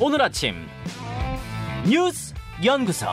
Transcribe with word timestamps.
오늘 0.00 0.22
아침 0.22 0.54
뉴스 1.90 2.32
연구소. 2.64 3.06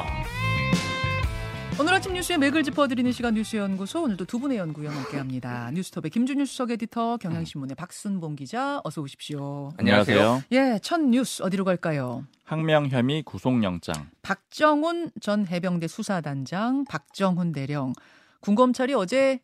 오늘 1.79 1.95
아침 1.95 2.13
뉴스의 2.13 2.37
맥을 2.37 2.61
짚어드리는 2.61 3.11
시간 3.11 3.33
뉴스 3.33 3.55
연구소 3.55 4.03
오늘도 4.03 4.25
두 4.25 4.37
분의 4.37 4.59
연구위원 4.59 4.95
함께합니다. 4.95 5.71
뉴스톱의 5.71 6.11
김준일 6.11 6.45
수석 6.45 6.69
에디터, 6.69 7.17
경향신문의 7.17 7.75
박순봉 7.75 8.35
기자 8.35 8.81
어서 8.83 9.01
오십시오. 9.01 9.71
안녕하세요. 9.77 10.43
예, 10.51 10.79
첫 10.83 11.01
뉴스 11.01 11.41
어디로 11.41 11.65
갈까요? 11.65 12.23
항명 12.43 12.89
혐의 12.89 13.23
구속영장. 13.23 14.11
박정훈 14.21 15.09
전 15.21 15.47
해병대 15.47 15.87
수사단장, 15.87 16.85
박정훈 16.85 17.51
대령 17.51 17.93
군검찰이 18.41 18.93
어제 18.93 19.39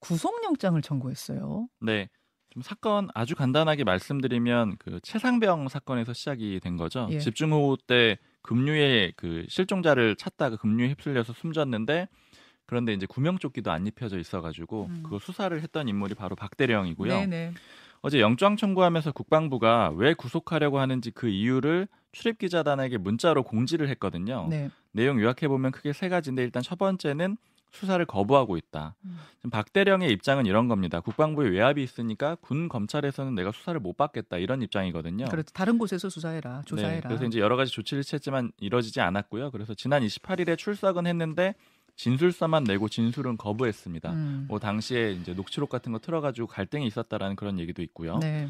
구속영장을 0.00 0.80
청구했어요. 0.82 1.66
네. 1.80 2.08
좀 2.50 2.62
사건 2.62 3.08
아주 3.14 3.34
간단하게 3.34 3.84
말씀드리면 3.84 4.76
그 4.78 5.00
최상병 5.02 5.68
사건에서 5.68 6.12
시작이 6.12 6.60
된 6.60 6.76
거죠. 6.76 7.08
예. 7.10 7.18
집중호우 7.18 7.76
때 7.86 8.18
급류에 8.42 9.12
그 9.16 9.44
실종자를 9.48 10.16
찾다가 10.16 10.56
급류에 10.56 10.88
휩쓸려서 10.88 11.34
숨졌는데 11.34 12.08
그런데 12.66 12.92
이제 12.92 13.06
구명조끼도 13.06 13.70
안 13.70 13.86
입혀져 13.86 14.18
있어가지고 14.18 14.86
음. 14.90 15.00
그거 15.02 15.18
수사를 15.18 15.58
했던 15.60 15.88
인물이 15.88 16.14
바로 16.14 16.36
박대령이고요. 16.36 17.12
네네. 17.12 17.52
어제 18.00 18.20
영장 18.20 18.56
청구하면서 18.56 19.12
국방부가 19.12 19.90
왜 19.96 20.14
구속하려고 20.14 20.78
하는지 20.78 21.10
그 21.10 21.28
이유를 21.28 21.88
출입 22.12 22.38
기자단에게 22.38 22.98
문자로 22.98 23.42
공지를 23.42 23.88
했거든요. 23.90 24.46
네. 24.48 24.70
내용 24.92 25.20
요약해 25.20 25.48
보면 25.48 25.72
크게 25.72 25.92
세 25.92 26.08
가지인데 26.08 26.42
일단 26.42 26.62
첫 26.62 26.78
번째는 26.78 27.36
수사를 27.70 28.04
거부하고 28.04 28.56
있다. 28.56 28.94
음. 29.04 29.18
박대령의 29.50 30.10
입장은 30.12 30.46
이런 30.46 30.68
겁니다. 30.68 31.00
국방부에 31.00 31.48
외압이 31.48 31.82
있으니까 31.82 32.36
군 32.36 32.68
검찰에서는 32.68 33.34
내가 33.34 33.52
수사를 33.52 33.78
못 33.80 33.96
받겠다 33.96 34.38
이런 34.38 34.62
입장이거든요. 34.62 35.26
그렇죠. 35.26 35.50
다른 35.52 35.78
곳에서 35.78 36.08
수사해라, 36.08 36.58
네, 36.58 36.62
조사해라. 36.64 37.08
그래서 37.08 37.24
이제 37.24 37.40
여러 37.40 37.56
가지 37.56 37.72
조치를 37.72 38.02
취했지만 38.02 38.52
이뤄지지 38.58 39.00
않았고요. 39.00 39.50
그래서 39.50 39.74
지난 39.74 40.02
28일에 40.02 40.56
출석은 40.58 41.06
했는데 41.06 41.54
진술서만 41.96 42.64
내고 42.64 42.88
진술은 42.88 43.36
거부했습니다. 43.36 44.12
음. 44.12 44.46
뭐 44.48 44.58
당시에 44.58 45.12
이제 45.12 45.34
녹취록 45.34 45.68
같은 45.68 45.92
거 45.92 45.98
틀어가지고 45.98 46.46
갈등이 46.46 46.86
있었다라는 46.86 47.36
그런 47.36 47.58
얘기도 47.58 47.82
있고요. 47.82 48.18
네. 48.18 48.48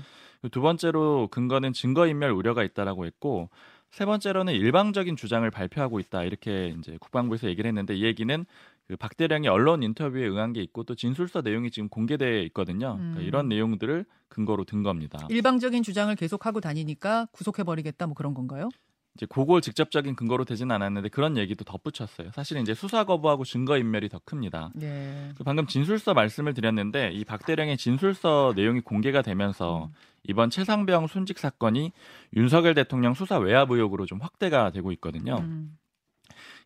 두 0.53 0.61
번째로 0.61 1.28
근거는 1.31 1.73
증거인멸 1.73 2.31
우려가 2.31 2.62
있다라고 2.62 3.06
했고 3.06 3.48
세 3.91 4.05
번째로는 4.05 4.53
일방적인 4.53 5.17
주장을 5.17 5.50
발표하고 5.50 5.98
있다 5.98 6.25
이렇게 6.25 6.75
이제 6.78 6.97
국방부에서 7.00 7.48
얘기를 7.48 7.67
했는데 7.69 7.95
이 7.95 8.05
얘기는 8.05 8.45
그 8.89 8.97
박대령이 8.97 9.48
언론 9.48 9.83
인터뷰에 9.83 10.27
응한 10.27 10.55
게 10.55 10.62
있고 10.62 10.83
또 10.83 10.94
진술서 10.94 11.42
내용이 11.42 11.70
지금 11.70 11.91
공개돼 11.91 12.42
있거든요. 12.44 12.97
그러니까 12.97 13.20
음. 13.20 13.25
이런 13.25 13.48
내용들을 13.48 14.06
근거로 14.28 14.64
든 14.64 14.83
겁니다. 14.83 15.27
일방적인 15.28 15.83
주장을 15.83 16.14
계속 16.17 16.47
하고 16.47 16.61
다니니까 16.61 17.27
구속해 17.33 17.64
버리겠다 17.64 18.06
뭐 18.06 18.14
그런 18.14 18.33
건가요? 18.33 18.70
이제 19.14 19.27
그걸 19.27 19.61
직접적인 19.61 20.16
근거로 20.16 20.44
되진 20.44 20.70
않았는데 20.70 21.11
그런 21.11 21.36
얘기도 21.36 21.64
덧붙였어요. 21.64 22.31
사실은 22.33 22.62
이제 22.62 22.72
수사 22.72 23.05
거부하고 23.05 23.44
증거 23.44 23.77
인멸이 23.77 24.09
더 24.09 24.20
큽니다. 24.25 24.70
네. 24.75 25.33
그 25.36 25.44
방금 25.44 25.66
진술서 25.66 26.14
말씀을 26.14 26.55
드렸는데 26.55 27.11
이 27.12 27.25
박대령의 27.25 27.77
진술서 27.77 28.55
내용이 28.56 28.81
공개가 28.81 29.20
되면서 29.20 29.86
음. 29.86 29.92
이번 30.22 30.48
최상병 30.48 31.09
순직 31.09 31.39
사건이 31.39 31.92
윤석열 32.36 32.75
대통령 32.75 33.12
수사 33.12 33.39
외압 33.39 33.70
의혹으로 33.70 34.06
좀 34.06 34.19
확대가 34.22 34.70
되고 34.70 34.92
있거든요. 34.92 35.36
음. 35.41 35.77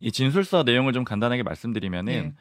이 0.03 0.13
진술서 0.13 0.65
내용을 0.65 0.93
좀 0.93 1.05
간단하게 1.05 1.43
말씀드리면은 1.45 2.13
네. 2.13 2.35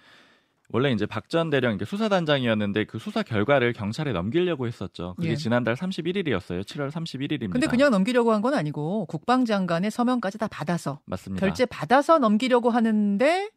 원래 0.74 0.92
이제 0.92 1.06
박 1.06 1.28
전 1.30 1.50
대령 1.50 1.74
이게 1.76 1.86
수사단장이었는데 1.86 2.86
그 2.86 2.98
수사 2.98 3.24
결과를 3.24 3.74
경찰에 3.74 4.12
넘기려고 4.14 4.68
했었죠. 4.68 5.14
그게 5.18 5.32
예. 5.32 5.36
지난달 5.36 5.76
31일이었어요. 5.76 6.62
7월 6.64 6.90
31일입니다. 6.92 7.52
근데 7.52 7.68
그냥 7.68 7.92
넘기려고 7.92 8.32
한 8.34 8.42
건 8.42 8.54
아니고 8.54 9.06
국방장관의 9.06 9.92
서명까지 9.92 10.38
다 10.40 10.48
받아서 10.48 11.00
맞습니다. 11.06 11.46
결제 11.46 11.66
받아서 11.66 12.18
넘기려고 12.20 12.70
하는데 12.70 13.50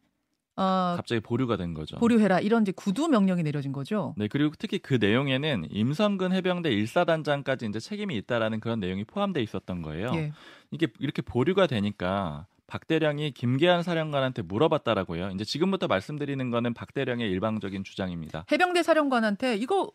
어, 0.57 0.93
갑자기 0.95 1.19
보류가 1.21 1.57
된 1.57 1.73
거죠. 1.73 1.97
보류해라 1.97 2.39
이런 2.39 2.61
이제 2.61 2.71
구두 2.73 3.07
명령이 3.09 3.43
내려진 3.43 3.71
거죠. 3.73 4.13
네, 4.17 4.27
그리고 4.29 4.53
특히 4.57 4.77
그 4.79 4.93
내용에는 4.95 5.67
임성근 5.69 6.31
해병대 6.33 6.69
1사단장까지 6.69 7.67
이제 7.69 7.79
책임이 7.79 8.15
있다라는 8.17 8.59
그런 8.61 8.79
내용이 8.79 9.03
포함돼 9.05 9.41
있었던 9.41 9.81
거예요. 9.81 10.11
예. 10.15 10.31
이게 10.71 10.87
이렇게 10.99 11.21
보류가 11.21 11.67
되니까 11.67 12.45
박 12.67 12.87
대령이 12.87 13.31
김계한 13.31 13.83
사령관한테 13.83 14.41
물어봤다라고요. 14.41 15.31
이제 15.31 15.43
지금부터 15.43 15.87
말씀드리는 15.87 16.49
거는 16.49 16.73
박 16.73 16.93
대령의 16.93 17.29
일방적인 17.29 17.83
주장입니다. 17.83 18.45
해병대 18.51 18.83
사령관한테 18.83 19.55
이거 19.57 19.91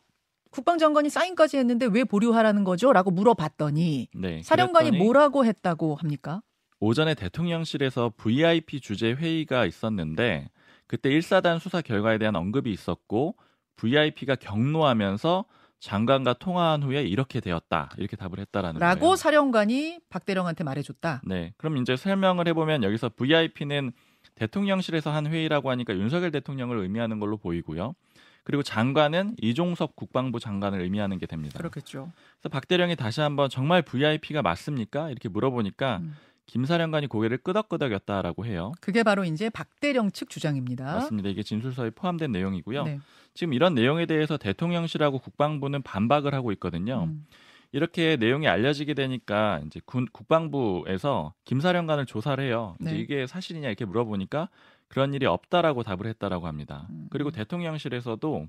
국방장관이 0.50 1.10
사인까지 1.10 1.58
했는데 1.58 1.86
왜 1.86 2.04
보류하라는 2.04 2.64
거죠?라고 2.64 3.10
물어봤더니 3.10 4.08
네. 4.14 4.42
사령관이 4.42 4.92
뭐라고 4.92 5.44
했다고 5.44 5.94
합니까? 5.94 6.42
오전에 6.80 7.14
대통령실에서 7.14 8.12
VIP 8.16 8.80
주재 8.80 9.12
회의가 9.12 9.66
있었는데 9.66 10.50
그때 10.86 11.10
1사단 11.10 11.60
수사 11.60 11.80
결과에 11.82 12.18
대한 12.18 12.34
언급이 12.34 12.72
있었고 12.72 13.36
VIP가 13.76 14.34
경로하면서 14.36 15.44
장관과 15.80 16.34
통화한 16.34 16.82
후에 16.82 17.02
이렇게 17.02 17.40
되었다. 17.40 17.90
이렇게 17.96 18.16
답을 18.16 18.38
했다라는 18.38 18.80
라고 18.80 19.00
거예요. 19.00 19.16
사령관이 19.16 20.00
박대령한테 20.10 20.62
말해줬다. 20.62 21.22
네. 21.24 21.52
그럼 21.56 21.78
이제 21.78 21.96
설명을 21.96 22.46
해보면 22.48 22.84
여기서 22.84 23.10
VIP는 23.16 23.92
대통령실에서 24.34 25.10
한 25.10 25.26
회의라고 25.26 25.70
하니까 25.70 25.94
윤석열 25.94 26.30
대통령을 26.30 26.78
의미하는 26.78 27.18
걸로 27.18 27.36
보이고요. 27.38 27.94
그리고 28.44 28.62
장관은 28.62 29.36
이종섭 29.40 29.96
국방부 29.96 30.40
장관을 30.40 30.80
의미하는 30.80 31.18
게 31.18 31.26
됩니다. 31.26 31.58
그렇겠죠. 31.58 32.12
그래서 32.40 32.48
박 32.50 32.68
대령이 32.68 32.96
다시 32.96 33.20
한번 33.20 33.48
정말 33.50 33.82
VIP가 33.82 34.42
맞습니까? 34.42 35.10
이렇게 35.10 35.28
물어보니까 35.28 35.98
음. 35.98 36.16
김 36.50 36.64
사령관이 36.64 37.06
고개를 37.06 37.38
끄덕끄덕였다라고 37.38 38.44
해요. 38.44 38.72
그게 38.80 39.04
바로 39.04 39.24
이제 39.24 39.48
박대령 39.50 40.10
측 40.10 40.28
주장입니다. 40.28 40.84
맞습니다. 40.84 41.28
이게 41.28 41.44
진술서에 41.44 41.90
포함된 41.90 42.32
내용이고요. 42.32 42.82
네. 42.82 42.98
지금 43.34 43.52
이런 43.52 43.76
내용에 43.76 44.04
대해서 44.04 44.36
대통령실하고 44.36 45.20
국방부는 45.20 45.82
반박을 45.82 46.34
하고 46.34 46.50
있거든요. 46.50 47.04
음. 47.04 47.24
이렇게 47.70 48.16
내용이 48.16 48.48
알려지게 48.48 48.94
되니까 48.94 49.60
이제 49.64 49.80
군 49.84 50.08
국방부에서 50.10 51.34
김사령관을 51.44 52.06
조사를 52.06 52.42
해요. 52.42 52.74
이제 52.80 52.94
네. 52.94 52.98
이게 52.98 53.26
사실이냐 53.28 53.68
이렇게 53.68 53.84
물어보니까 53.84 54.48
그런 54.88 55.14
일이 55.14 55.26
없다라고 55.26 55.84
답을 55.84 56.08
했다라고 56.08 56.48
합니다. 56.48 56.88
음. 56.90 57.06
그리고 57.10 57.30
대통령실에서도 57.30 58.48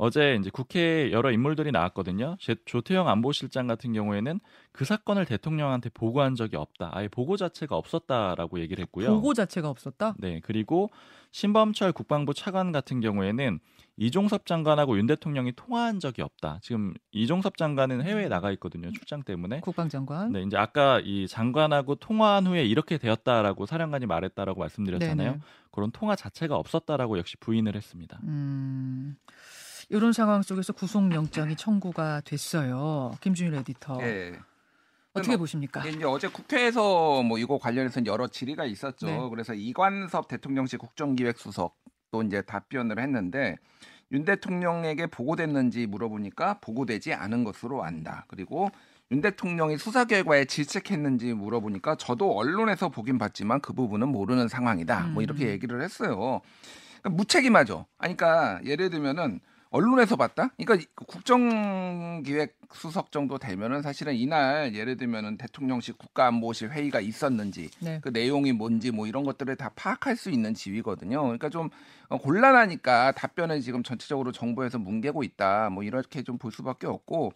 어제 0.00 0.36
이제 0.40 0.48
국회에 0.50 1.10
여러 1.10 1.32
인물들이 1.32 1.72
나왔거든요. 1.72 2.36
제- 2.40 2.54
조태영 2.64 3.08
안보실장 3.08 3.66
같은 3.66 3.92
경우에는 3.92 4.38
그 4.70 4.84
사건을 4.84 5.24
대통령한테 5.26 5.90
보고한 5.90 6.36
적이 6.36 6.56
없다. 6.56 6.90
아예 6.92 7.08
보고 7.08 7.36
자체가 7.36 7.76
없었다라고 7.76 8.60
얘기를 8.60 8.82
했고요. 8.82 9.08
보고 9.14 9.34
자체가 9.34 9.68
없었다. 9.68 10.14
네, 10.18 10.40
그리고 10.44 10.90
신범철 11.32 11.92
국방부 11.92 12.32
차관 12.32 12.70
같은 12.70 13.00
경우에는 13.00 13.58
이종섭 13.96 14.46
장관하고 14.46 14.96
윤 14.98 15.06
대통령이 15.06 15.52
통화한 15.56 15.98
적이 15.98 16.22
없다. 16.22 16.60
지금 16.62 16.94
이종섭 17.10 17.56
장관은 17.56 18.02
해외에 18.02 18.28
나가 18.28 18.52
있거든요. 18.52 18.92
출장 18.92 19.24
때문에. 19.24 19.60
국방장관. 19.60 20.30
네, 20.32 20.42
이제 20.42 20.56
아까 20.56 21.00
이 21.02 21.26
장관하고 21.26 21.96
통화한 21.96 22.46
후에 22.46 22.64
이렇게 22.64 22.98
되었다라고 22.98 23.66
사령관이 23.66 24.06
말했다라고 24.06 24.60
말씀드렸잖아요. 24.60 25.30
네네. 25.32 25.40
그런 25.72 25.90
통화 25.90 26.14
자체가 26.14 26.54
없었다라고 26.56 27.18
역시 27.18 27.36
부인을 27.38 27.74
했습니다. 27.74 28.20
음. 28.22 29.16
이런 29.90 30.12
상황 30.12 30.42
속에서 30.42 30.72
구속영장이 30.72 31.56
청구가 31.56 32.22
됐어요. 32.22 33.12
김준일 33.20 33.54
에디터. 33.54 33.98
예. 34.02 34.38
어떻게 35.14 35.32
뭐, 35.32 35.38
보십니까? 35.38 35.84
이제 35.86 36.04
어제 36.04 36.28
국회에서 36.28 37.22
뭐 37.22 37.38
이거 37.38 37.58
관련해서 37.58 38.04
여러 38.06 38.28
질의가 38.28 38.64
있었죠. 38.66 39.06
네. 39.06 39.28
그래서 39.30 39.54
이관섭 39.54 40.28
대통령실 40.28 40.78
국정기획수석 40.78 41.76
또 42.10 42.22
이제 42.22 42.42
답변을 42.42 42.98
했는데 42.98 43.56
윤 44.12 44.24
대통령에게 44.24 45.06
보고됐는지 45.06 45.86
물어보니까 45.86 46.58
보고되지 46.60 47.14
않은 47.14 47.44
것으로 47.44 47.82
안다. 47.82 48.24
그리고 48.28 48.70
윤 49.10 49.22
대통령이 49.22 49.78
수사 49.78 50.04
결과에 50.04 50.44
질책했는지 50.44 51.32
물어보니까 51.32 51.96
저도 51.96 52.36
언론에서 52.36 52.90
보긴 52.90 53.18
봤지만 53.18 53.60
그 53.60 53.72
부분은 53.72 54.08
모르는 54.08 54.48
상황이다. 54.48 55.08
뭐 55.08 55.22
이렇게 55.22 55.46
음. 55.46 55.48
얘기를 55.48 55.82
했어요. 55.82 56.40
그러니까 57.00 57.10
무책임하죠. 57.10 57.86
아니, 57.96 58.16
그러니까 58.16 58.60
예를 58.64 58.90
들면은 58.90 59.40
언론에서 59.70 60.16
봤다? 60.16 60.48
그러니까 60.56 60.88
국정기획 61.06 62.56
수석 62.72 63.12
정도 63.12 63.38
되면은 63.38 63.82
사실은 63.82 64.14
이날 64.14 64.74
예를 64.74 64.96
들면은 64.96 65.36
대통령실 65.36 65.94
국가안보실 65.98 66.70
회의가 66.70 67.00
있었는지 67.00 67.70
네. 67.80 68.00
그 68.02 68.08
내용이 68.08 68.52
뭔지 68.52 68.90
뭐 68.90 69.06
이런 69.06 69.24
것들을 69.24 69.54
다 69.56 69.70
파악할 69.74 70.16
수 70.16 70.30
있는 70.30 70.54
지위거든요. 70.54 71.20
그러니까 71.22 71.48
좀 71.50 71.68
어, 72.08 72.16
곤란하니까 72.18 73.12
답변을 73.12 73.60
지금 73.60 73.82
전체적으로 73.82 74.32
정부에서 74.32 74.78
뭉개고 74.78 75.22
있다. 75.22 75.70
뭐 75.70 75.82
이렇게 75.82 76.22
좀 76.22 76.38
볼 76.38 76.52
수밖에 76.52 76.86
없고. 76.86 77.32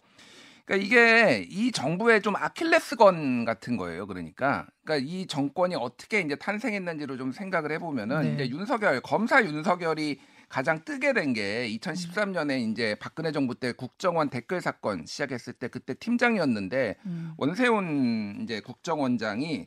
그러니까 0.65 0.85
이게 0.85 1.45
이 1.49 1.73
정부의 1.73 2.21
좀 2.21 2.37
아킬레스건 2.37 3.43
같은 3.43 3.75
거예요. 3.75 4.07
그러니까 4.07 4.65
그러니까 4.85 5.05
이 5.05 5.27
정권이 5.27 5.75
어떻게 5.75 6.21
이제 6.21 6.35
탄생했는지를 6.35 7.17
좀 7.17 7.33
생각을 7.33 7.73
해보면은 7.73 8.21
네. 8.21 8.45
이제 8.45 8.49
윤석열 8.55 9.01
검사 9.01 9.43
윤석열이 9.43 10.19
가장 10.53 10.83
뜨게 10.85 11.13
된 11.13 11.33
게 11.33 11.67
2013년에 11.79 12.71
이제 12.71 12.95
박근혜 12.99 13.31
정부 13.31 13.55
때 13.55 13.71
국정원 13.71 14.29
댓글 14.29 14.61
사건 14.61 15.03
시작했을 15.07 15.53
때 15.53 15.67
그때 15.67 15.95
팀장이었는데 15.95 16.95
음. 17.07 17.33
원세훈 17.37 18.41
이제 18.43 18.59
국정원장이 18.61 19.65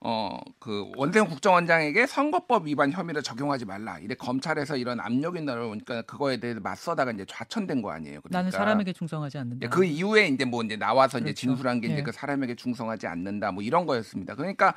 어 0.00 0.40
그 0.58 0.90
원세훈 0.96 1.28
국정원장에게 1.28 2.06
선거법 2.08 2.66
위반 2.66 2.90
혐의를 2.90 3.22
적용하지 3.22 3.66
말라. 3.66 4.00
이래 4.00 4.16
검찰에서 4.16 4.76
이런 4.76 4.98
압력이 4.98 5.42
나오니까 5.42 6.02
그거에 6.02 6.38
대해 6.38 6.54
맞서다가 6.54 7.12
이제 7.12 7.24
좌천된 7.28 7.80
거 7.82 7.92
아니에요. 7.92 8.20
그러니까 8.20 8.38
나는 8.38 8.50
사람에게 8.50 8.92
충성하지 8.94 9.38
않는다. 9.38 9.64
예, 9.64 9.68
그 9.68 9.84
이후에 9.84 10.26
이제 10.26 10.44
뭐 10.44 10.64
이제 10.64 10.76
나와서 10.76 11.18
이제 11.18 11.26
그렇죠. 11.26 11.40
진술한 11.40 11.80
게 11.80 11.86
이제 11.86 11.98
예. 11.98 12.02
그 12.02 12.10
사람에게 12.10 12.56
충성하지 12.56 13.06
않는다 13.06 13.52
뭐 13.52 13.62
이런 13.62 13.86
거였습니다. 13.86 14.34
그러니까 14.34 14.74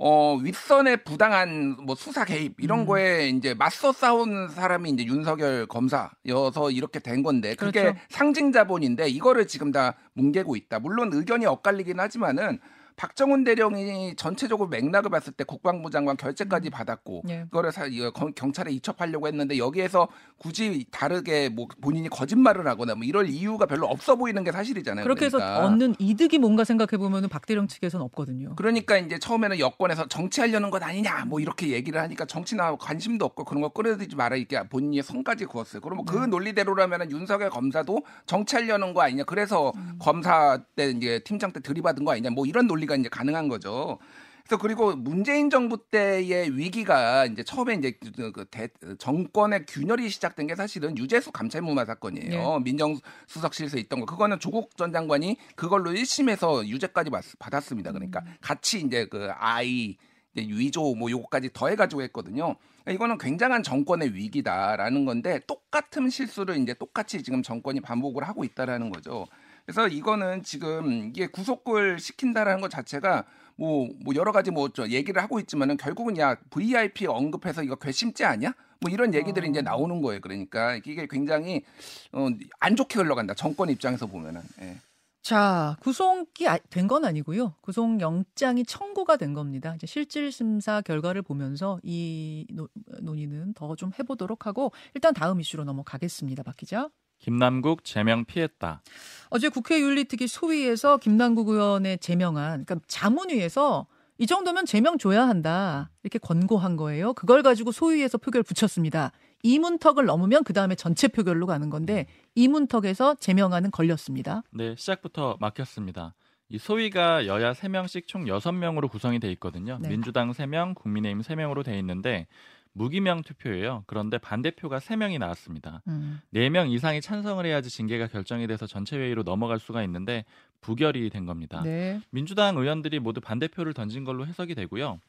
어 0.00 0.36
윗선의 0.36 1.02
부당한 1.02 1.76
뭐 1.84 1.96
수사 1.96 2.24
개입 2.24 2.60
이런 2.60 2.80
음. 2.80 2.86
거에 2.86 3.30
이제 3.30 3.52
맞서 3.54 3.92
싸운 3.92 4.48
사람이 4.48 4.90
이제 4.90 5.04
윤석열 5.04 5.66
검사여서 5.66 6.70
이렇게 6.70 7.00
된 7.00 7.24
건데 7.24 7.56
그게 7.56 7.82
그렇죠. 7.82 7.98
상징 8.08 8.52
자본인데 8.52 9.08
이거를 9.08 9.48
지금 9.48 9.72
다 9.72 9.96
뭉개고 10.14 10.54
있다. 10.54 10.78
물론 10.78 11.10
의견이 11.12 11.46
엇갈리긴 11.46 11.98
하지만은 11.98 12.60
박정훈 12.98 13.44
대령이 13.44 14.16
전체적으로 14.16 14.68
맥락을 14.68 15.08
봤을 15.08 15.32
때 15.32 15.44
국방부 15.44 15.88
장관 15.88 16.16
결재까지 16.16 16.68
받았고 16.68 17.22
예. 17.28 17.42
그거를 17.44 17.70
사, 17.70 17.88
경- 17.88 18.32
경찰에 18.34 18.72
이첩하려고 18.72 19.28
했는데 19.28 19.56
여기에서 19.56 20.08
굳이 20.36 20.84
다르게 20.90 21.48
뭐 21.48 21.68
본인이 21.80 22.08
거짓말을 22.08 22.66
하거나 22.66 22.96
뭐 22.96 23.04
이럴 23.04 23.28
이유가 23.28 23.66
별로 23.66 23.86
없어 23.86 24.16
보이는 24.16 24.42
게 24.42 24.50
사실이잖아요. 24.50 25.04
그렇게 25.04 25.26
해서 25.26 25.38
그러니까. 25.38 25.64
얻는 25.64 25.94
이득이 26.00 26.38
뭔가 26.38 26.64
생각해 26.64 26.98
보면은 26.98 27.28
박대령 27.28 27.68
측에서는 27.68 28.04
없거든요. 28.06 28.56
그러니까 28.56 28.98
이제 28.98 29.20
처음에는 29.20 29.60
여권에서 29.60 30.08
정치하려는 30.08 30.70
것 30.70 30.82
아니냐 30.82 31.24
뭐 31.26 31.38
이렇게 31.38 31.68
얘기를 31.68 32.00
하니까 32.00 32.24
정치나 32.24 32.74
관심도 32.76 33.24
없고 33.24 33.44
그런 33.44 33.62
거 33.62 33.68
끌어들이지 33.68 34.16
마라 34.16 34.34
이렇게 34.34 34.60
본인이 34.68 35.00
성까지 35.02 35.44
그었어요. 35.44 35.80
그러면 35.82 36.04
그 36.04 36.16
음. 36.24 36.30
논리대로라면 36.30 37.12
윤석열 37.12 37.48
검사도 37.50 38.02
정치하려는 38.26 38.92
거 38.92 39.02
아니냐. 39.02 39.22
그래서 39.22 39.72
음. 39.76 39.98
검사 40.00 40.58
때 40.74 40.90
이제 40.90 41.20
팀장 41.20 41.52
때 41.52 41.60
들이받은 41.60 42.04
거 42.04 42.10
아니냐. 42.10 42.30
뭐 42.30 42.44
이런 42.44 42.66
논리 42.66 42.87
가 42.88 42.96
이제 42.96 43.08
가능한 43.08 43.46
거죠. 43.48 43.98
그래서 44.44 44.62
그리고 44.62 44.96
문재인 44.96 45.50
정부 45.50 45.76
때의 45.90 46.56
위기가 46.56 47.26
이제 47.26 47.42
처음에 47.42 47.74
이제 47.74 47.92
그- 48.16 48.32
그 48.32 48.44
대- 48.50 48.68
정권의 48.98 49.66
균열이 49.66 50.08
시작된 50.08 50.46
게 50.46 50.54
사실은 50.56 50.96
유재수 50.96 51.32
감찰무마 51.32 51.84
사건이에요. 51.84 52.60
민정수석실에서 52.60 53.76
있던 53.78 54.00
거. 54.00 54.06
그거는 54.06 54.40
조국 54.40 54.74
전 54.78 54.90
장관이 54.92 55.36
그걸로 55.54 55.90
1심에서 55.92 56.66
유죄까지 56.66 57.10
받- 57.10 57.24
받았습니다. 57.38 57.92
그러니까 57.92 58.22
같이 58.40 58.80
이제 58.80 59.04
그 59.06 59.28
아이 59.36 59.96
이제 60.34 60.46
위조 60.48 60.94
뭐 60.94 61.10
요거까지 61.10 61.50
더해가지고 61.52 62.00
했거든요. 62.04 62.56
그러니까 62.84 62.92
이거는 62.92 63.18
굉장한 63.18 63.62
정권의 63.62 64.14
위기다라는 64.14 65.04
건데 65.04 65.40
똑같은 65.46 66.08
실수를 66.08 66.56
이제 66.56 66.72
똑같이 66.72 67.22
지금 67.22 67.42
정권이 67.42 67.80
반복을 67.80 68.26
하고 68.26 68.44
있다라는 68.44 68.88
거죠. 68.90 69.26
그래서 69.68 69.86
이거는 69.86 70.42
지금 70.44 71.10
이게 71.10 71.26
구속을 71.26 71.98
시킨다라는 71.98 72.62
것 72.62 72.70
자체가 72.70 73.26
뭐, 73.56 73.86
뭐 74.02 74.14
여러 74.14 74.32
가지 74.32 74.50
뭐 74.50 74.70
저 74.70 74.88
얘기를 74.88 75.20
하고 75.22 75.38
있지만은 75.40 75.76
결국은 75.76 76.16
야 76.16 76.36
VIP 76.48 77.06
언급해서 77.06 77.62
이거 77.62 77.74
괘씸죄 77.76 78.24
아니야? 78.24 78.54
뭐 78.80 78.90
이런 78.90 79.12
얘기들이 79.12 79.46
어. 79.46 79.50
이제 79.50 79.60
나오는 79.60 80.00
거예요. 80.00 80.22
그러니까 80.22 80.76
이게 80.76 81.06
굉장히 81.10 81.64
어, 82.12 82.28
안 82.60 82.76
좋게 82.76 82.98
흘러간다. 82.98 83.34
정권 83.34 83.68
입장에서 83.68 84.06
보면은. 84.06 84.40
예. 84.62 84.78
자, 85.20 85.76
구속이 85.80 86.46
된 86.70 86.88
건 86.88 87.04
아니고요. 87.04 87.54
구속 87.60 88.00
영장이 88.00 88.64
청구가 88.64 89.18
된 89.18 89.34
겁니다. 89.34 89.74
이제 89.74 89.86
실질 89.86 90.32
심사 90.32 90.80
결과를 90.80 91.20
보면서 91.20 91.78
이 91.82 92.46
노- 92.50 92.70
논의는 93.02 93.52
더 93.52 93.74
좀 93.76 93.90
해보도록 93.98 94.46
하고 94.46 94.72
일단 94.94 95.12
다음 95.12 95.40
이슈로 95.42 95.64
넘어가겠습니다. 95.64 96.42
박 96.42 96.56
기자. 96.56 96.88
김남국 97.18 97.84
제명 97.84 98.24
피했다. 98.24 98.82
어제 99.30 99.48
국회 99.48 99.80
윤리특위 99.80 100.26
소위에서 100.26 100.96
김남국 100.98 101.48
의원의 101.48 101.98
제명안, 101.98 102.64
그러니까 102.64 102.86
자문위에서 102.86 103.86
이 104.18 104.26
정도면 104.26 104.66
제명 104.66 104.98
줘야 104.98 105.28
한다 105.28 105.90
이렇게 106.02 106.18
권고한 106.18 106.76
거예요. 106.76 107.12
그걸 107.12 107.42
가지고 107.42 107.70
소위에서 107.70 108.18
표결 108.18 108.42
붙였습니다. 108.42 109.12
이문턱을 109.44 110.04
넘으면 110.06 110.42
그 110.42 110.52
다음에 110.52 110.74
전체 110.74 111.06
표결로 111.06 111.46
가는 111.46 111.70
건데 111.70 112.06
이문턱에서 112.34 113.16
제명안은 113.16 113.70
걸렸습니다. 113.70 114.42
네, 114.50 114.74
시작부터 114.76 115.36
막혔습니다. 115.38 116.14
이 116.48 116.58
소위가 116.58 117.26
여야 117.26 117.52
3명씩 117.52 118.08
총 118.08 118.24
6명으로 118.24 118.90
구성이 118.90 119.20
돼 119.20 119.30
있거든요. 119.32 119.78
네. 119.80 119.90
민주당 119.90 120.32
3명, 120.32 120.74
국민의힘 120.74 121.20
3명으로 121.20 121.62
돼 121.62 121.78
있는데 121.78 122.26
무기명 122.72 123.22
투표예요. 123.22 123.84
그런데 123.86 124.18
반대표가 124.18 124.78
3명이 124.78 125.18
나왔습니다. 125.18 125.82
음. 125.88 126.20
4명 126.34 126.70
이상이 126.70 127.00
찬성을 127.00 127.44
해야지 127.44 127.70
징계가 127.70 128.08
결정이 128.08 128.46
돼서 128.46 128.66
전체 128.66 128.96
회의로 128.96 129.22
넘어갈 129.22 129.58
수가 129.58 129.82
있는데 129.84 130.24
부결이 130.60 131.10
된 131.10 131.26
겁니다. 131.26 131.62
네. 131.62 132.00
민주당 132.10 132.56
의원들이 132.56 132.98
모두 133.00 133.20
반대표를 133.20 133.74
던진 133.74 134.04
걸로 134.04 134.26
해석이 134.26 134.54
되고요. 134.54 135.00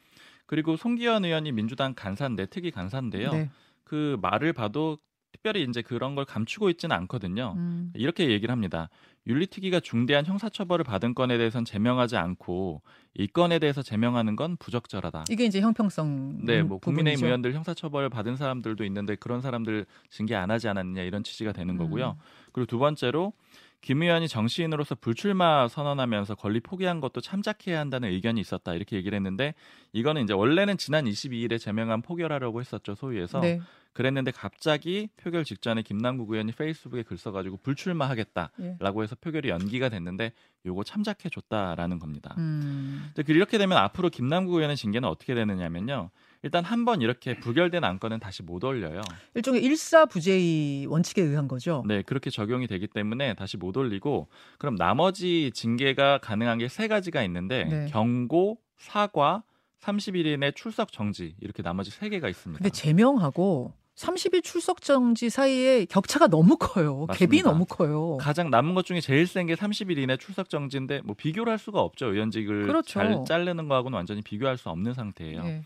그리고 0.46 0.78
송기현 0.78 1.26
의원이 1.26 1.52
민주당 1.52 1.94
간사인데 1.94 2.48
특히 2.48 2.72
간사인데요. 2.72 3.32
네. 3.32 3.50
그 3.84 4.18
말을 4.22 4.54
봐도 4.54 4.98
특별히 5.40 5.64
이제 5.64 5.82
그런 5.82 6.16
걸 6.16 6.26
감추고 6.26 6.70
있지는 6.70 6.96
않거든요. 6.98 7.54
음. 7.56 7.92
이렇게 7.96 8.30
얘기를 8.30 8.52
합니다. 8.52 8.90
윤리특위가 9.26 9.80
중대한 9.80 10.26
형사처벌을 10.26 10.84
받은 10.84 11.14
건에 11.14 11.38
대해선 11.38 11.64
제명하지 11.64 12.18
않고 12.18 12.82
이 13.14 13.28
건에 13.28 13.60
대해서 13.60 13.82
제명하는 13.82 14.36
건 14.36 14.58
부적절하다. 14.58 15.26
이게 15.30 15.46
이제 15.46 15.62
형평성 15.62 16.46
네, 16.46 16.62
뭐 16.62 16.80
국민의힘. 16.80 17.26
의원들 17.26 17.54
형사처벌을 17.54 18.10
받은 18.10 18.36
사람들도 18.36 18.84
있는데 18.86 19.16
그런 19.16 19.42
사람들 19.42 19.86
징계 20.10 20.36
안 20.36 20.52
하지 20.52 20.68
않았느냐 20.68 21.04
이런 21.04 21.24
취지가 21.24 21.54
되는 21.54 21.78
거고요. 21.78 22.18
음. 22.20 22.24
그리고 22.52 22.66
두 22.66 22.78
번째로 22.80 23.34
김 23.82 24.02
의원이 24.02 24.28
정치인으로서 24.28 24.96
불출마 24.96 25.68
선언하면서 25.68 26.36
권리 26.36 26.60
포기한 26.60 27.00
것도 27.00 27.22
참작해야 27.22 27.80
한다는 27.80 28.10
의견이 28.10 28.42
있었다 28.42 28.74
이렇게 28.74 28.98
얘기를 28.98 29.16
했는데 29.16 29.54
이거는 29.94 30.24
이제 30.24 30.34
원래는 30.34 30.78
지난 30.78 31.06
22일에 31.06 31.60
제명안 31.60 32.02
포결하려고 32.02 32.60
했었죠 32.60 32.96
소위에서 32.96 33.40
네. 33.40 33.62
그랬는데 33.94 34.32
갑자기 34.32 35.10
표결 35.18 35.44
직전에 35.44 35.82
김남국 35.82 36.32
의원이 36.32 36.52
페이스북에 36.54 37.04
글 37.04 37.18
써가지고 37.18 37.58
불출마하겠다라고 37.58 39.02
예. 39.02 39.04
해서 39.04 39.16
표결이 39.20 39.50
연기가 39.50 39.90
됐는데 39.90 40.32
요거 40.66 40.84
참작해 40.84 41.30
줬다라는 41.30 42.00
겁니다. 42.00 42.36
음. 42.38 43.12
근데 43.16 43.34
이렇게 43.34 43.58
되면 43.58 43.78
앞으로 43.78 44.10
김남국 44.10 44.56
의원의 44.56 44.78
징계는 44.78 45.08
어떻게 45.10 45.34
되느냐면요. 45.34 46.12
일단 46.42 46.64
한 46.64 46.86
번 46.86 47.02
이렇게 47.02 47.38
부결된 47.38 47.84
안건은 47.84 48.20
다시 48.20 48.44
못 48.44 48.64
올려요. 48.64 49.02
일종의 49.36 49.62
일사부재의 49.64 50.86
원칙에 50.88 51.22
의한 51.22 51.48
거죠. 51.48 51.84
네, 51.88 52.02
그렇게 52.02 52.30
적용이 52.30 52.68
되기 52.68 52.88
때문에 52.88 53.34
다시 53.34 53.58
못 53.58 53.76
올리고 53.76 54.28
그럼 54.58 54.76
나머지 54.76 55.52
징계가 55.54 56.20
가능한 56.20 56.58
게 56.60 56.70
세 56.70 56.88
가지가 56.88 57.24
있는데 57.24 57.66
네. 57.66 57.88
경고, 57.90 58.58
사과, 58.78 59.44
30일 59.82 60.26
이내 60.28 60.52
출석 60.52 60.92
정지 60.94 61.36
이렇게 61.42 61.62
나머지 61.64 61.90
세 61.92 62.08
개가 62.10 62.30
있습니다. 62.30 62.58
근데 62.64 62.70
제명하고 62.70 63.74
30일 63.96 64.42
출석 64.44 64.82
정지 64.82 65.30
사이에 65.30 65.84
격차가 65.86 66.28
너무 66.28 66.56
커요. 66.58 67.06
갭이 67.08 67.08
맞습니다. 67.08 67.52
너무 67.52 67.66
커요. 67.66 68.18
가장 68.18 68.50
남은 68.50 68.76
것 68.76 68.86
중에 68.86 69.02
제일 69.02 69.28
센 69.28 69.46
게 69.48 69.56
30일 69.56 69.98
이내 69.98 70.16
출석 70.16 70.50
정지인데 70.50 71.02
뭐 71.04 71.16
비교를 71.18 71.52
할 71.52 71.60
수가 71.60 71.82
없죠. 71.82 72.14
의원직을 72.14 72.68
그렇죠. 72.68 72.94
잘 73.00 73.26
자르는 73.28 73.68
거하고는 73.68 73.96
완전히 73.98 74.22
비교할 74.22 74.58
수 74.58 74.70
없는 74.70 74.94
상태예요. 74.94 75.42
예. 75.44 75.64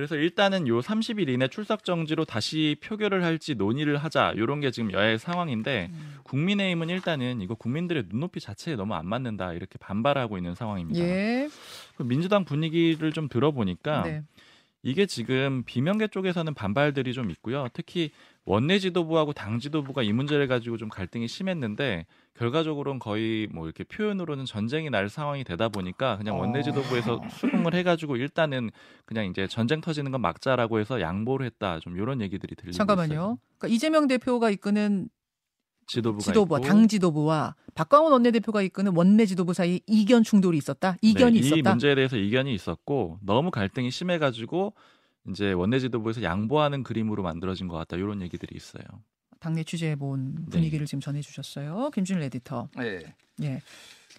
그래서 0.00 0.16
일단은 0.16 0.66
요 0.66 0.80
30일 0.80 1.28
이내 1.28 1.46
출석 1.48 1.84
정지로 1.84 2.24
다시 2.24 2.74
표결을 2.82 3.22
할지 3.22 3.54
논의를 3.54 3.98
하자 3.98 4.32
요런 4.38 4.60
게 4.60 4.70
지금 4.70 4.92
여야의 4.92 5.18
상황인데 5.18 5.90
음. 5.92 6.14
국민의힘은 6.22 6.88
일단은 6.88 7.42
이거 7.42 7.54
국민들의 7.54 8.04
눈높이 8.08 8.40
자체에 8.40 8.76
너무 8.76 8.94
안 8.94 9.06
맞는다 9.06 9.52
이렇게 9.52 9.76
반발하고 9.78 10.38
있는 10.38 10.54
상황입니다. 10.54 11.00
예. 11.00 11.50
그 11.96 12.02
민주당 12.02 12.46
분위기를 12.46 13.12
좀 13.12 13.28
들어보니까 13.28 14.02
네. 14.04 14.22
이게 14.82 15.04
지금 15.04 15.64
비명계 15.66 16.08
쪽에서는 16.08 16.54
반발들이 16.54 17.12
좀 17.12 17.30
있고요. 17.30 17.68
특히 17.74 18.10
원내 18.46 18.78
지도부하고 18.78 19.34
당 19.34 19.58
지도부가 19.58 20.02
이 20.02 20.14
문제를 20.14 20.48
가지고 20.48 20.78
좀 20.78 20.88
갈등이 20.88 21.28
심했는데 21.28 22.06
결과적으로는 22.34 22.98
거의 22.98 23.48
뭐 23.52 23.66
이렇게 23.66 23.84
표현으로는 23.84 24.44
전쟁이 24.46 24.88
날 24.88 25.08
상황이 25.08 25.44
되다 25.44 25.68
보니까 25.68 26.16
그냥 26.16 26.38
원내 26.38 26.60
어. 26.60 26.62
지도부에서 26.62 27.20
수긍을 27.30 27.74
해가지고 27.74 28.16
일단은 28.16 28.70
그냥 29.04 29.26
이제 29.26 29.46
전쟁 29.46 29.80
터지는 29.80 30.10
건 30.10 30.20
막자라고 30.22 30.78
해서 30.80 31.00
양보를 31.00 31.44
했다. 31.46 31.80
좀 31.80 31.96
이런 31.96 32.20
얘기들이 32.20 32.54
들리고 32.54 32.70
있어요. 32.70 32.78
잠깐만요. 32.78 33.38
그러니까 33.58 33.74
이재명 33.74 34.06
대표가 34.06 34.50
이끄는 34.50 35.08
지도부가 35.86 36.22
지도부와 36.22 36.60
있고 36.60 36.68
당 36.68 36.88
지도부와 36.88 37.56
박광원 37.74 38.12
원내대표가 38.12 38.62
이끄는 38.62 38.96
원내 38.96 39.26
지도부 39.26 39.52
사이 39.52 39.80
이견 39.86 40.22
충돌이 40.22 40.56
있었다. 40.56 40.96
이견이 41.02 41.40
네, 41.40 41.46
이 41.46 41.46
있었다. 41.46 41.70
문제에 41.70 41.94
대해서 41.94 42.16
이견이 42.16 42.54
있었고 42.54 43.18
너무 43.22 43.50
갈등이 43.50 43.90
심해가지고 43.90 44.74
이제 45.28 45.52
원내 45.52 45.80
지도부에서 45.80 46.22
양보하는 46.22 46.84
그림으로 46.84 47.22
만들어진 47.22 47.68
것 47.68 47.76
같다. 47.76 47.96
이런 47.96 48.22
얘기들이 48.22 48.56
있어요. 48.56 48.84
당내 49.40 49.64
취재해 49.64 49.96
본 49.96 50.34
네. 50.36 50.50
분위기를 50.50 50.86
지금 50.86 51.00
전해 51.00 51.20
주셨어요. 51.22 51.90
김준일 51.94 52.22
에디터. 52.24 52.68
예. 52.82 53.00
예. 53.42 53.62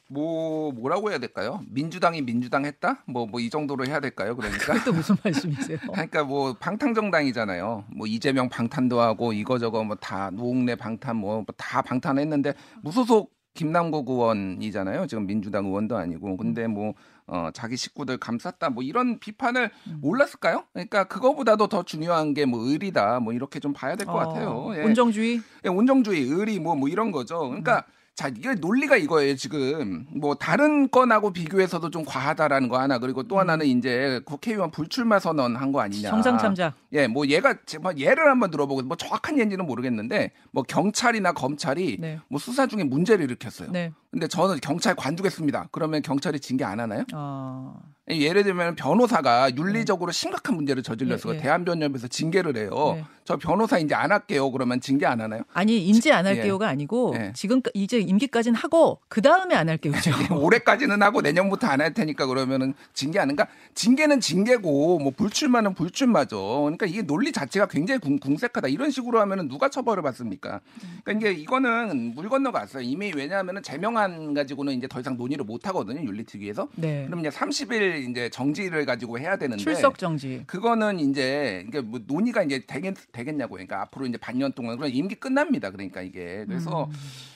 뭐 0.08 0.72
뭐라고 0.74 1.10
해야 1.10 1.20
될까요? 1.20 1.64
민주당이 1.70 2.22
민주당 2.24 2.66
했다? 2.66 3.04
뭐 3.08 3.26
뭐 3.28 3.40
이 3.40 3.50
정도로 3.50 3.86
해야 3.86 4.00
될까요? 4.02 4.36
그러니까 4.36 4.74
그것도 4.74 4.92
무슨 4.94 5.16
말씀이세요? 5.24 5.78
그러니까 5.94 6.24
뭐 6.26 6.54
방탄 6.60 6.94
정당이잖아요. 6.94 7.86
뭐 7.96 8.08
이재명 8.08 8.50
방탄도 8.50 9.00
하고 9.00 9.32
이거 9.32 9.58
저거 9.60 9.84
뭐 9.84 9.96
다 9.96 10.30
노웅래 10.32 10.76
방탄 10.76 11.16
뭐 11.18 11.46
다 11.56 11.82
방탄했는데 11.82 12.54
무소속 12.82 13.32
김남국 13.54 14.10
의원이잖아요. 14.10 15.08
지금 15.08 15.28
민주당 15.28 15.66
의원도 15.66 15.98
아니고. 15.98 16.38
근데 16.38 16.68
뭐 16.68 16.94
어, 17.28 17.50
자기 17.54 17.78
식구들 17.78 18.18
감쌌다 18.18 18.70
뭐 18.70 18.84
이런 18.84 19.20
비판을 19.20 19.70
음. 19.88 19.98
몰랐을까요? 20.02 20.66
그러니까 20.74 21.06
그거보다도 21.06 21.68
더 21.68 21.84
중요한 21.84 22.34
게 22.34 22.46
뭐 22.46 22.60
의리다 22.68 23.20
뭐 23.20 23.34
이렇게 23.34 23.60
좀 23.60 23.72
봐야 23.74 23.96
될것 23.96 24.14
어, 24.16 24.18
같아요. 24.20 24.72
예. 24.76 24.84
온정주의. 24.84 25.42
예, 25.66 25.70
온정주의, 25.70 26.22
의리 26.24 26.60
뭐뭐 26.60 26.88
이런 26.90 27.12
거죠. 27.12 27.40
그러니까 27.40 27.86
음. 27.88 28.01
자 28.16 28.28
이게 28.28 28.54
논리가 28.54 28.98
이거예요 28.98 29.36
지금 29.36 30.06
뭐 30.14 30.36
다른 30.36 30.90
건하고 30.92 31.32
비교해서도 31.32 31.90
좀 31.90 32.04
과하다라는 32.06 32.68
거 32.68 32.78
하나 32.80 33.00
그리고 33.00 33.24
또 33.24 33.40
하나는 33.40 33.66
이제 33.66 34.20
국회의원 34.26 34.70
불출마 34.70 35.20
선언한 35.20 35.72
거 35.72 35.80
아니냐. 35.80 36.10
음. 36.10 36.12
정상 36.12 36.38
참작. 36.38 36.74
예, 36.94 37.08
뭐 37.08 37.26
얘가 37.28 37.56
제가 37.66 37.98
예를 37.98 38.30
한번 38.30 38.52
들어보고 38.52 38.82
뭐 38.84 38.98
정확한 38.98 39.40
예인지는 39.40 39.66
모르겠는데 39.66 40.32
뭐 40.52 40.64
경찰이나 40.64 41.32
검찰이 41.32 41.98
네. 42.00 42.20
뭐 42.28 42.40
수사 42.40 42.68
중에 42.68 42.84
문제를 42.84 43.26
일으켰어요. 43.26 43.72
네. 43.72 43.94
근데 44.12 44.28
저는 44.28 44.60
경찰 44.62 44.94
관두겠습니다. 44.96 45.70
그러면 45.72 46.02
경찰이 46.02 46.40
징계 46.42 46.66
안 46.66 46.80
하나요? 46.82 47.06
어. 47.14 47.80
예를 48.10 48.44
들면 48.44 48.76
변호사가 48.76 49.56
윤리적으로 49.56 50.12
심각한 50.12 50.56
문제를 50.56 50.84
저질렀어요. 50.84 51.34
예, 51.34 51.38
예. 51.38 51.42
대한변협에서 51.42 52.10
징계를 52.10 52.58
해요. 52.58 52.96
네. 52.98 53.06
저 53.24 53.38
변호사 53.38 53.78
이제 53.78 53.96
안 53.96 54.12
할게요. 54.12 54.52
그러면 54.52 54.82
징계 54.82 55.06
안 55.06 55.22
하나요? 55.22 55.44
아니 55.54 55.86
인지 55.86 56.12
안 56.12 56.26
예. 56.26 56.30
할게요가 56.32 56.68
아니고 56.68 57.14
예. 57.16 57.32
지금 57.34 57.62
이제 57.74 58.00
임기까지는 58.00 58.60
하고 58.60 59.00
그 59.08 59.22
다음에 59.22 59.56
안 59.56 59.70
할게요죠. 59.70 60.12
올해까지는 60.36 61.02
하고 61.02 61.22
내년부터 61.22 61.68
안 61.68 61.80
할 61.82 61.94
테니까 61.94 62.26
그러면은 62.26 62.74
징계 62.94 63.18
안 63.20 63.24
하는가? 63.30 63.48
징계는 63.76 64.20
징계고 64.20 65.00
뭐 65.00 65.14
불출마는 65.16 65.74
불출마죠. 65.74 66.64
그러니까 66.64 66.86
이게 66.88 67.02
논리 67.04 67.32
자체가 67.32 67.68
굉장히 67.68 68.00
궁, 68.02 68.20
궁색하다. 68.20 68.68
이런 68.68 68.92
식으로 68.92 69.22
하면은 69.22 69.48
누가 69.48 69.70
처벌을 69.70 70.04
받습니까? 70.04 70.60
그러니까 71.06 71.30
이게 71.30 71.40
이거는 71.40 72.14
물 72.14 72.28
건너갔어요. 72.28 72.84
이미 72.84 73.14
왜냐하면은 73.16 73.64
제명 73.64 73.98
안 74.02 74.34
가지고는 74.34 74.74
이제 74.74 74.88
더 74.88 75.00
이상 75.00 75.18
논의를 75.18 75.46
못 75.46 75.68
하거든요. 75.68 76.02
윤리특위에서. 76.04 76.70
네. 76.76 77.06
그럼 77.06 77.22
이제 77.22 77.30
30일 77.30 78.10
이제 78.10 78.30
정지를 78.30 78.86
가지고 78.86 79.20
해야 79.20 79.38
되는데 79.38 79.64
출석 79.64 79.98
정지. 79.98 80.44
그거는 80.48 81.00
이제 81.00 81.64
이게 81.68 81.82
뭐 81.82 82.00
논의가 82.06 82.44
이제 82.44 82.66
되겠, 82.66 82.96
되겠냐고 83.12 83.54
그러니까 83.54 83.82
앞으로 83.82 84.06
이제 84.06 84.18
반년 84.18 84.52
동안 84.54 84.78
그런 84.78 84.92
임기 84.92 85.16
끝납니다. 85.16 85.72
그러니까 85.72 86.02
이게 86.02 86.46
그래서 86.48 86.86
음. 86.86 86.94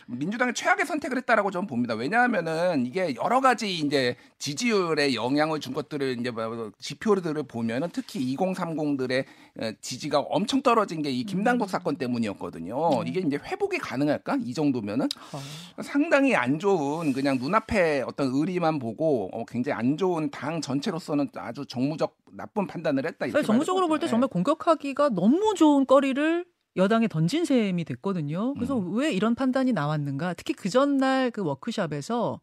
민주당이 0.07 0.53
최악의 0.53 0.85
선택을 0.85 1.17
했다라고 1.17 1.51
저는 1.51 1.67
봅니다. 1.67 1.95
왜냐하면은 1.95 2.85
이게 2.85 3.15
여러 3.15 3.41
가지 3.41 3.79
이제 3.79 4.15
지지율에 4.37 5.15
영향을 5.15 5.59
준 5.59 5.73
것들을 5.73 6.19
이제 6.19 6.29
뭐 6.31 6.71
지표들을 6.77 7.41
보면은 7.43 7.89
특히 7.91 8.35
2030들의 8.35 9.25
어, 9.61 9.71
지지가 9.81 10.19
엄청 10.19 10.61
떨어진 10.61 11.01
게이 11.01 11.23
음. 11.23 11.25
김남국 11.25 11.69
사건 11.69 11.95
때문이었거든요. 11.95 13.03
네. 13.03 13.09
이게 13.09 13.21
이제 13.21 13.37
회복이 13.37 13.77
가능할까? 13.79 14.37
이 14.43 14.53
정도면은 14.53 15.07
어. 15.31 15.81
상당히 15.81 16.35
안 16.35 16.54
좋은 16.59 17.13
그냥 17.13 17.37
눈앞에 17.37 18.03
어떤 18.07 18.29
의리만 18.33 18.79
보고 18.79 19.29
어, 19.33 19.45
굉장히 19.45 19.77
안 19.77 19.97
좋은 19.97 20.29
당 20.31 20.61
전체로서는 20.61 21.29
아주 21.35 21.65
정무적 21.65 22.15
나쁜 22.33 22.67
판단을 22.67 23.05
했다. 23.05 23.25
이렇게 23.25 23.43
정무적으로 23.45 23.87
볼 23.87 23.99
때 23.99 24.07
정말 24.07 24.27
공격하기가 24.29 25.09
너무 25.09 25.53
좋은 25.55 25.85
거리를 25.85 26.45
여당에 26.77 27.07
던진 27.07 27.45
셈이 27.45 27.85
됐거든요. 27.85 28.53
그래서 28.55 28.77
음. 28.77 28.95
왜 28.95 29.11
이런 29.13 29.33
판단이 29.35 29.71
나왔는가? 29.71 30.33
특히 30.33 30.53
그 30.53 30.69
전날 30.69 31.31
그 31.31 31.41
워크숍에서 31.43 32.41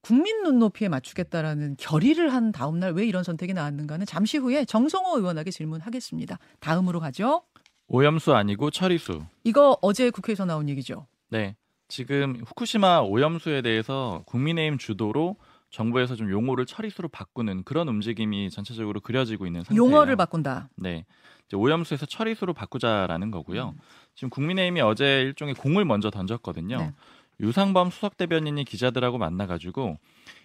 국민 0.00 0.42
눈높이에 0.42 0.88
맞추겠다라는 0.88 1.76
결의를 1.78 2.32
한 2.32 2.52
다음 2.52 2.78
날 2.78 2.92
왜 2.94 3.04
이런 3.06 3.24
선택이 3.24 3.52
나왔는가는 3.54 4.06
잠시 4.06 4.38
후에 4.38 4.64
정성호 4.64 5.18
의원에게 5.18 5.50
질문하겠습니다. 5.50 6.38
다음으로 6.60 7.00
가죠. 7.00 7.42
오염수 7.88 8.32
아니고 8.34 8.70
처리수. 8.70 9.22
이거 9.44 9.76
어제 9.82 10.10
국회에서 10.10 10.44
나온 10.44 10.68
얘기죠. 10.68 11.06
네. 11.28 11.56
지금 11.88 12.42
후쿠시마 12.46 13.00
오염수에 13.00 13.62
대해서 13.62 14.22
국민의힘 14.26 14.78
주도로 14.78 15.36
정부에서 15.70 16.16
좀 16.16 16.30
용어를 16.30 16.66
처리수로 16.66 17.08
바꾸는 17.08 17.64
그런 17.64 17.88
움직임이 17.88 18.50
전체적으로 18.50 19.00
그려지고 19.00 19.46
있는 19.46 19.62
상태예요. 19.62 19.84
용어를 19.84 20.16
바꾼다. 20.16 20.70
네. 20.76 21.04
이제 21.46 21.56
오염수에서 21.56 22.06
처리수로 22.06 22.54
바꾸자라는 22.54 23.30
거고요. 23.30 23.74
지금 24.14 24.30
국민의힘이 24.30 24.80
어제 24.80 25.22
일종의 25.22 25.54
공을 25.54 25.84
먼저 25.84 26.10
던졌거든요. 26.10 26.78
네. 26.78 26.92
유상범 27.40 27.90
수석 27.90 28.16
대변인이 28.16 28.64
기자들하고 28.64 29.18
만나 29.18 29.46
가지고 29.46 29.98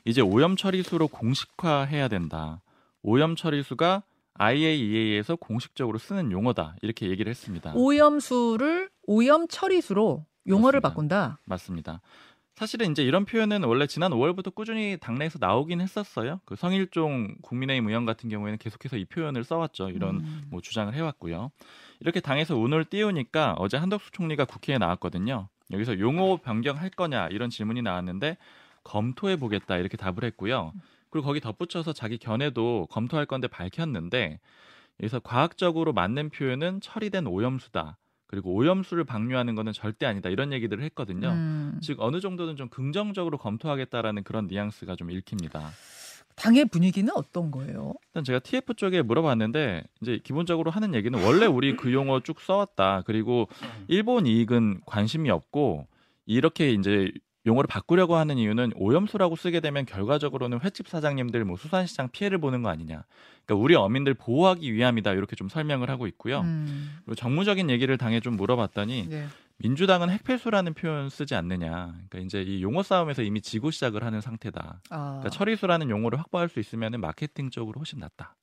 이제 0.04 0.22
오염 0.22 0.56
처리수로 0.56 1.08
공식화해야 1.08 2.08
된다. 2.10 2.62
오염 3.02 3.36
처리수가 3.36 4.04
IAEA에서 4.34 5.36
공식적으로 5.38 5.98
쓰는 5.98 6.32
용어다. 6.32 6.76
이렇게 6.82 7.10
얘기를 7.10 7.30
했습니다. 7.30 7.74
오염수를 7.76 8.90
오염 9.04 9.48
처리수로 9.48 10.26
용어를 10.48 10.80
그렇습니다. 10.80 10.90
바꾼다. 10.90 11.40
맞습니다. 11.46 12.02
사실은 12.56 12.92
이제 12.92 13.04
이런 13.04 13.26
표현은 13.26 13.64
원래 13.64 13.88
지난 13.88 14.12
5월부터 14.12 14.54
꾸준히 14.54 14.98
당내에서 15.00 15.40
나오긴 15.40 15.82
했었어요. 15.82 16.42
그 16.46 16.56
성일종 16.56 17.38
국민의힘 17.42 17.88
의원 17.88 18.06
같은 18.06 18.30
경우에는 18.30 18.60
계속해서 18.60 18.98
이 18.98 19.06
표현을 19.06 19.44
써왔죠. 19.44 19.90
이런 19.90 20.18
음. 20.18 20.44
뭐 20.50 20.62
주장을 20.62 20.94
해왔고요. 20.94 21.52
이렇게 22.02 22.20
당에서 22.20 22.56
운을 22.56 22.86
띄우니까 22.86 23.56
어제 23.58 23.78
한덕수 23.78 24.12
총리가 24.12 24.46
국회에 24.46 24.78
나왔거든요. 24.78 25.48
여기서 25.72 26.00
용어 26.00 26.38
변경할 26.38 26.90
거냐 26.92 27.30
이런 27.30 27.50
질문이 27.50 27.82
나왔는데 27.82 28.38
검토해 28.84 29.38
보겠다 29.38 29.78
이렇게 29.78 29.98
답을 29.98 30.24
했고요. 30.24 30.74
그리고 31.10 31.28
거기 31.28 31.40
덧붙여서 31.40 31.94
자기 31.94 32.18
견해도 32.18 32.88
검토할 32.92 33.26
건데 33.26 33.48
밝혔는데 33.48 34.40
여기서 35.02 35.20
과학적으로 35.20 35.94
맞는 35.94 36.30
표현은 36.30 36.82
처리된 36.82 37.28
오염수다. 37.28 37.98
그리고 38.32 38.54
오염수를 38.54 39.04
방류하는 39.04 39.56
것은 39.56 39.74
절대 39.74 40.06
아니다 40.06 40.30
이런 40.30 40.54
얘기들을 40.54 40.84
했거든요. 40.86 41.30
음. 41.32 41.78
즉 41.82 41.98
어느 42.00 42.22
정도는 42.22 42.56
좀 42.56 42.70
긍정적으로 42.70 43.38
검토하겠다라는 43.38 44.24
그런 44.24 44.48
뉘앙스가 44.48 44.96
좀 44.96 45.12
읽힙니다. 45.12 45.70
당의 46.36 46.66
분위기는 46.66 47.12
어떤 47.14 47.52
거예요? 47.52 47.94
일단 48.08 48.24
제가 48.24 48.40
TF 48.40 48.76
쪽에 48.76 49.02
물어봤는데 49.02 49.84
이제 50.02 50.20
기본적으로 50.24 50.72
하는 50.72 50.96
얘기는 50.96 51.22
원래 51.24 51.46
우리 51.46 51.76
그 51.76 51.92
용어 51.92 52.22
쭉 52.22 52.40
써왔다. 52.40 53.04
그리고 53.06 53.50
일본 53.90 54.26
이익은 54.26 54.82
관심이 54.86 55.30
없고 55.30 55.88
이렇게 56.26 56.72
이제 56.72 57.12
용어를 57.46 57.68
바꾸려고 57.68 58.16
하는 58.16 58.38
이유는 58.38 58.74
오염수라고 58.76 59.36
쓰게 59.36 59.60
되면 59.60 59.86
결과적으로는 59.86 60.60
횟집 60.62 60.88
사장님들 60.88 61.44
뭐 61.46 61.58
수산시장 61.58 62.10
피해를 62.12 62.38
보는 62.38 62.62
거 62.62 62.70
아니냐. 62.70 63.04
그러니까 63.46 63.64
우리 63.64 63.76
어민들 63.76 64.14
보호하기 64.14 64.72
위함이다 64.74 65.14
이렇게 65.14 65.36
좀 65.36 65.50
설명을 65.50 65.90
하고 65.90 66.08
있고요. 66.08 66.42
음. 66.42 66.98
그리고 67.06 67.16
정무적인 67.16 67.70
얘기를 67.70 67.98
당에 67.98 68.20
좀 68.20 68.38
물어봤더니 68.38 69.08
네. 69.10 69.28
민주당은 69.58 70.10
핵폐수라는 70.10 70.74
표현 70.74 71.10
쓰지 71.10 71.36
않느냐. 71.36 71.94
그러니까 72.10 72.20
이제 72.20 72.42
이 72.42 72.64
용어 72.64 72.84
싸움에서 72.84 73.22
이미 73.22 73.42
지고 73.42 73.72
시작을 73.72 74.04
하는 74.04 74.22
상태다. 74.22 74.82
아. 74.90 74.98
그러니까 74.98 75.30
처리수라는 75.30 75.90
용어를 75.90 76.20
확보할 76.20 76.50
수 76.50 76.60
있으면 76.60 77.00
마케팅적으로 77.00 77.80
훨씬 77.80 78.00
낫다. 78.00 78.36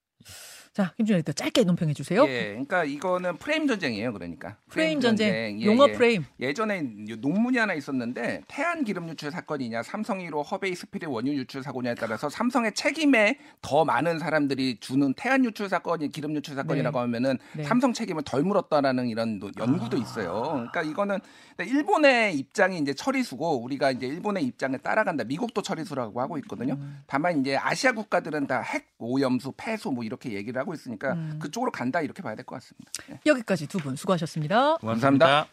자, 0.79 0.93
김준현 0.97 1.19
일단 1.19 1.35
짧게 1.35 1.65
논평해 1.65 1.93
주세요. 1.93 2.25
예, 2.29 2.51
그러니까 2.51 2.85
이거는 2.85 3.37
프레임 3.39 3.67
전쟁이에요. 3.67 4.13
그러니까 4.13 4.59
프레임 4.69 5.01
전쟁, 5.01 5.61
예, 5.61 5.65
용어 5.67 5.89
예. 5.89 5.93
프레임. 5.93 6.25
예전에 6.39 6.83
논문이 7.19 7.59
하나 7.59 7.75
있었는데 7.75 8.43
태안 8.47 8.85
기름 8.85 9.09
유출 9.09 9.33
사건이냐 9.33 9.83
삼성 9.83 10.28
1호 10.28 10.45
허베이 10.45 10.77
스피릿 10.77 11.09
원유 11.09 11.35
유출 11.35 11.65
사고냐에 11.65 11.97
따라서 11.97 12.29
삼성의 12.29 12.75
책임에 12.75 13.39
더 13.61 13.85
많은 13.85 14.21
사람들이 14.21 14.79
주는 14.79 15.13
태안 15.15 15.45
유출 15.45 15.69
사건이 15.69 16.13
기름 16.13 16.37
유출 16.37 16.55
사건이라고 16.55 16.97
네. 16.97 17.01
하면은 17.01 17.39
네. 17.57 17.65
삼성 17.65 17.93
책임을 17.93 18.23
덜 18.23 18.45
물었다라는 18.45 19.09
이런 19.09 19.41
노- 19.41 19.51
연구도 19.59 19.97
아. 19.97 20.01
있어요. 20.01 20.43
그러니까 20.71 20.83
이거는 20.83 21.19
일본의 21.59 22.37
입장이 22.39 22.79
이제 22.79 22.95
처리수고 22.95 23.65
우리가 23.65 23.91
이제 23.91 24.07
일본의 24.07 24.45
입장을 24.45 24.79
따라간다. 24.79 25.25
미국도 25.25 25.61
처리수라고 25.63 26.21
하고 26.21 26.39
있거든요. 26.39 26.75
음. 26.75 27.03
다만 27.09 27.41
이제 27.41 27.57
아시아 27.57 27.91
국가들은 27.91 28.47
다 28.47 28.63
핵 28.63 28.87
오염수 28.99 29.55
폐수 29.57 29.91
뭐 29.91 30.05
이렇게 30.05 30.33
얘기를 30.33 30.61
하고 30.61 30.68
있으니까 30.75 31.13
음. 31.15 31.39
그쪽으로 31.41 31.71
간다 31.73 32.01
이렇게 32.01 32.23
봐야 32.23 32.35
될 32.35 32.45
것 32.45 32.55
같습니다. 32.57 32.91
예. 33.11 33.21
여기까지 33.27 33.67
두 33.67 33.79
분 33.79 33.97
수고하셨습니다. 33.97 34.77
감사합니다. 34.79 35.47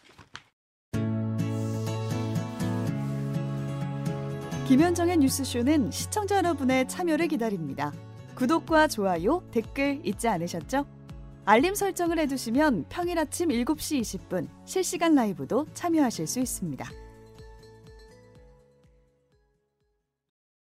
김현정의 4.68 5.18
뉴스쇼는 5.18 5.90
시청자 5.92 6.36
여러분의 6.38 6.88
참여를 6.88 7.28
기다립니다. 7.28 7.92
구독과 8.34 8.88
좋아요, 8.88 9.42
댓글 9.52 10.00
잊지 10.04 10.26
않으셨죠? 10.28 10.86
알림 11.44 11.74
설정을 11.76 12.18
해두시면 12.18 12.86
평일 12.88 13.18
아침 13.20 13.50
7시 13.50 14.00
20분 14.00 14.48
실시간 14.64 15.14
라이브도 15.14 15.66
참여하실 15.74 16.26
수 16.26 16.40
있습니다. 16.40 16.84